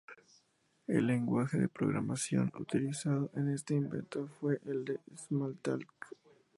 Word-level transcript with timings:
El 0.87 1.05
lenguaje 1.05 1.59
de 1.59 1.69
programación 1.69 2.51
utilizado 2.59 3.29
en 3.35 3.51
este 3.51 3.75
invento 3.75 4.29
fue 4.39 4.59
el 4.65 4.99
Smalltalk. 5.15 5.93